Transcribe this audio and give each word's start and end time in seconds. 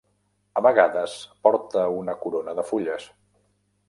A 0.59 0.61
vegades 0.67 1.17
porta 1.47 1.83
una 1.97 2.15
corona 2.23 2.57
de 2.61 2.65
fulles. 2.71 3.07